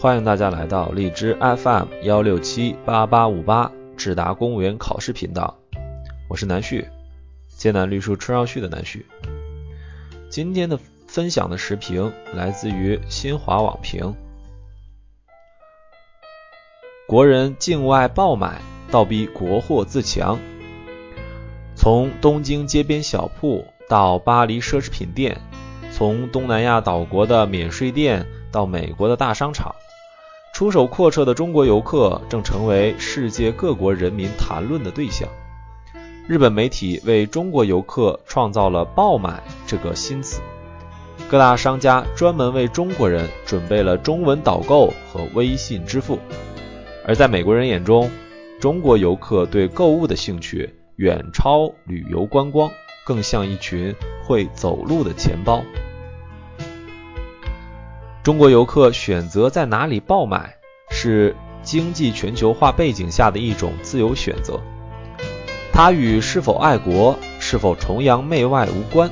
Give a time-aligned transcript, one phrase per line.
[0.00, 5.58] 欢迎大家来到荔枝 FM 幺六七八八五八智达公务员考试频道，
[6.26, 6.88] 我是南旭，
[7.54, 9.04] 艰难绿树春绕旭的南旭。
[10.30, 14.14] 今天的分享的时评来自于新华网评，
[17.06, 18.58] 国人境外爆买，
[18.90, 20.38] 倒逼国货自强。
[21.76, 25.38] 从东京街边小铺到巴黎奢侈品店，
[25.92, 29.74] 从东南亚岛国的免税店到美国的大商场。
[30.60, 35.26] 出手阔绰的中国游客正成为世界各国人民谈论的对象。
[36.28, 40.42] 日本媒体为中国游客创造了“爆买”这个新词，
[41.30, 46.18] 各大商家专门为中国人准备了中文导购和微信支付。
[47.06, 48.10] 而在美国人眼中，
[48.60, 52.70] 中国游客对购物的兴趣远超旅游观光，
[53.06, 55.62] 更像一群会走路的钱包。
[58.22, 60.54] 中国游客选择在哪里爆买，
[60.90, 64.60] 是经济全球化背景下的一种自由选择。
[65.72, 69.10] 它与是否爱国、是否崇洋媚外无关。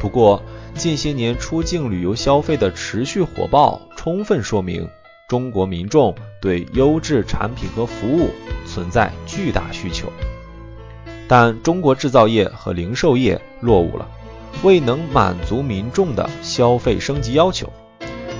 [0.00, 0.42] 不过，
[0.74, 4.88] 近些年出境旅游消费的持续火爆，充分说明
[5.28, 8.28] 中国民众对优质产品和服务
[8.66, 10.12] 存在巨大需求。
[11.28, 14.08] 但中国制造业和零售业落伍了，
[14.64, 17.72] 未能满足民众的消费升级要求。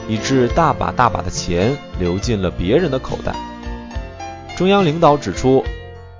[0.09, 3.35] 以致大把大把的钱流进了别人的口袋。
[4.57, 5.65] 中央领导指出，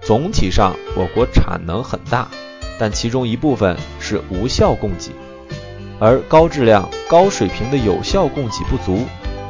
[0.01, 2.29] 总体上我国产能很大，
[2.79, 5.11] 但其中一部分是无效供给，
[5.99, 9.05] 而高质量、高水平的有效供给不足。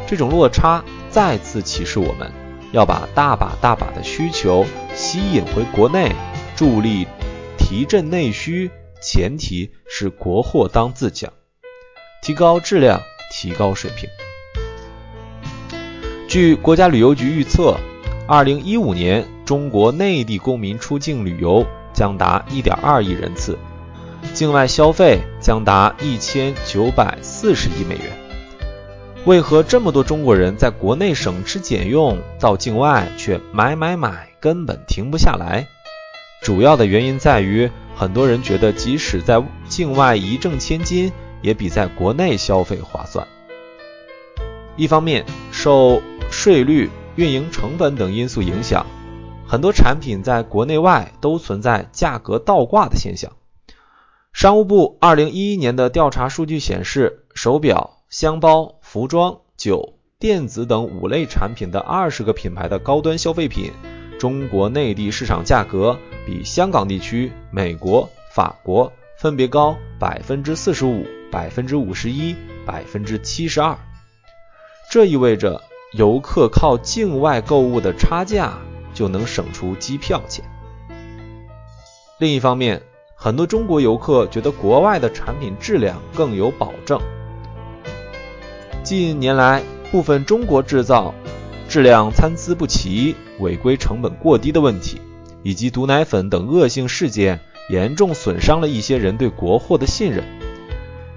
[0.07, 2.33] 这种落差再次启示我们，
[2.73, 4.65] 要把大把大把的需求
[4.95, 6.11] 吸引回国内，
[6.57, 7.07] 助力
[7.59, 8.71] 提振内需，
[9.03, 11.31] 前提是国货当自强，
[12.23, 14.09] 提高质量，提高水平。
[16.29, 17.75] 据国家旅游局预测，
[18.27, 23.59] 二零一五年中国内地公民出境旅游将达一点二亿人次，
[24.35, 28.13] 境外消费将达一千九百四十亿美元。
[29.25, 35.67] 为何这么多中国人在国内省吃俭用，到境外却买买买，根本停不下来？
[36.43, 43.27] 主要的原因在于，很多人觉得即使在境外一挣千金，也比在国内消费划算。
[44.77, 46.01] 一方面受
[46.39, 48.87] 税率、运营成本等因素影响，
[49.45, 53.33] 很多产品在国内外都存在价格倒挂的现象。
[54.33, 63.73] 商务部二零一一年的调查数据显示，手表、箱包、服装、酒、电子等五类产品的二十个品牌的高端消费品，
[64.21, 73.77] 中国内地市场价格比香港地区、美国、法国分别高百分之四十五、百分之五十一、百分之七十二。
[74.89, 75.61] 这意味着。
[75.93, 78.59] 游客靠境外购物的差价
[78.93, 80.45] 就能省出机票钱。
[82.19, 82.83] 另一方面，
[83.15, 87.01] 很多中国游客觉得国外的产品质量更有保证。
[88.83, 91.15] 近年来，部分中国制造
[91.69, 95.01] 质量参差不齐、违规成本过低的问题，
[95.43, 100.23] 以及毒奶粉等恶性事件，严重损伤了一些人对国货的信任。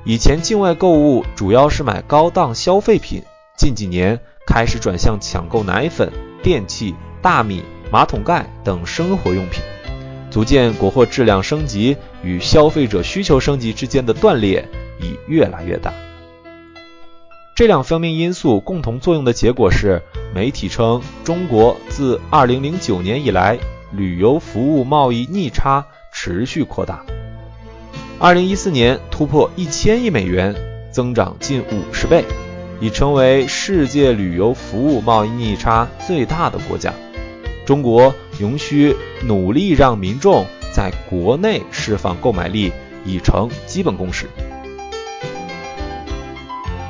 [0.05, 3.23] 以前境外购物主要是买高档消费品，
[3.57, 4.21] 近几年。
[4.45, 6.11] 开始转向抢购奶粉、
[6.43, 9.61] 电器、大米、马桶盖等生活用品，
[10.29, 14.67] 足见国货质量升级与消费者需求升级之间的断裂
[14.99, 15.93] 已越来越大。
[17.55, 20.01] 这两方面因素共同作用的结果是，
[20.33, 23.59] 媒体称中国自2009年以来，
[23.91, 27.05] 旅游服务贸易逆差持续扩大
[28.19, 30.55] ，2014年突破一千亿美元，
[30.91, 32.25] 增长近五十倍。
[32.81, 36.91] 已成为世界旅游服务贸易逆差最大的国家。
[37.63, 38.93] 中国仍需
[39.23, 42.73] 努力让民众在国内释放购买力，
[43.05, 44.25] 已成基本共识。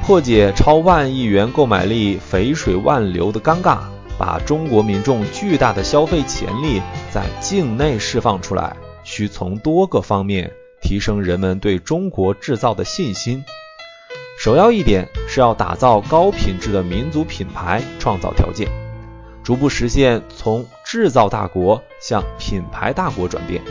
[0.01, 3.79] 破解超万亿元购买力肥水万流的尴尬，
[4.17, 10.51] 把中国民众巨大的消费潜力在境内释放出来，需从多个方面
[10.81, 13.43] 提升人们对中国制造的信心。
[14.41, 18.67] 首要一点是要打造高品质的民族品牌，创造条件，
[19.43, 23.61] 逐步实现从制造大国向品牌大国转变。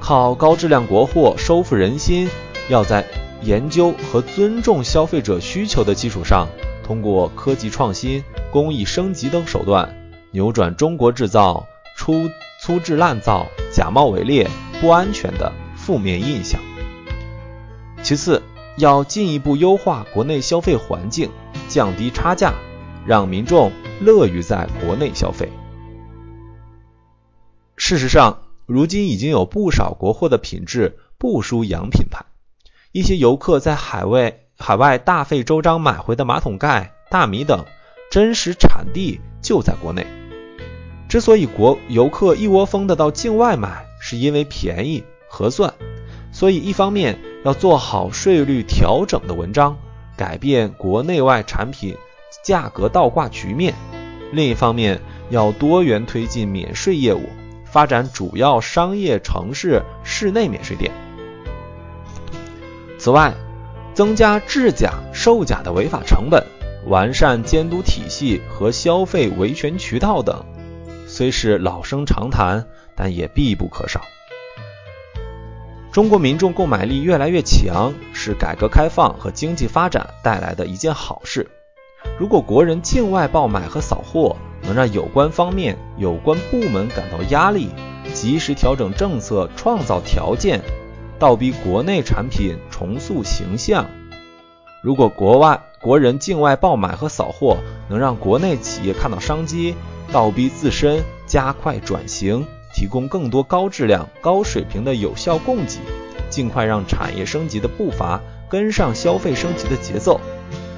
[0.00, 2.26] 靠高质量国货收复人心，
[2.70, 3.04] 要在
[3.42, 6.48] 研究和尊重消费者需求的基础上，
[6.82, 9.94] 通过科技创新、工艺升级等手段，
[10.30, 11.66] 扭转中国制造
[11.98, 12.30] 粗
[12.62, 14.48] 粗制滥造、假冒伪劣、
[14.80, 16.58] 不安全的负面印象。
[18.02, 18.42] 其次，
[18.78, 21.30] 要进一步优化国内消费环境，
[21.68, 22.54] 降低差价，
[23.04, 25.50] 让民众乐于在国内消费。
[27.76, 32.24] 事实上，如今已经有不少国货的品质不输洋品牌。
[32.92, 37.64] 一些游客在海外海外大费周章买回的马桶盖、大米等，
[38.10, 40.06] 真实产地就在国内。
[41.08, 45.74] 之所以国游客一窝蜂的到境外买，是因为便宜合算。
[46.30, 49.78] 所以一方面要做好税率调整的文章，
[50.18, 51.96] 改变国内外产品
[52.44, 53.72] 价格倒挂局面；
[54.32, 55.00] 另一方面
[55.30, 57.22] 要多元推进免税业务。
[57.64, 60.92] 发展主要商业城市室内免税店。
[62.98, 63.32] 此外，
[63.94, 66.44] 增加制假售假的违法成本，
[66.86, 70.44] 完善监督体系和消费维权渠道等，
[71.06, 74.02] 虽是老生常谈，但也必不可少。
[75.98, 81.50] 中国民众购买力越来越强，是改革开放和经济发展带来的一件好事。
[82.20, 87.70] 如果国人境外爆买和扫货，能让有关方面、有关部门感到压力，
[88.14, 90.60] 及时调整政策，创造条件，
[91.18, 93.84] 倒逼国内产品重塑形象。
[94.84, 97.56] 如果国外国人境外爆买和扫货，
[97.88, 99.74] 能让国内企业看到商机，
[100.12, 105.78] 倒逼自身加快转型，提供更多高质量、高水平的有效供给，
[106.30, 110.20] 尽快让产业升级的步伐跟上消费升级的节奏。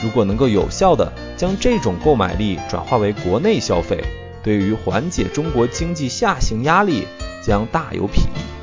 [0.03, 4.03] 如果能够有效地将这种购买力转化为国内消费，
[4.43, 7.07] 对于缓解中国经济下行压力
[7.43, 8.60] 将大有裨益。